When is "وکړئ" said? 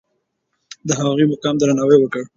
1.99-2.23